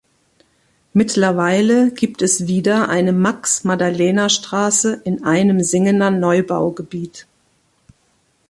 Mittlerweile 0.93 1.91
gibt 1.93 2.23
es 2.23 2.47
wieder 2.47 2.89
eine 2.89 3.13
Max-Maddalena-Straße 3.13 4.99
in 5.03 5.23
einem 5.25 5.61
Singener 5.61 6.09
Neubaugebiet. 6.09 7.27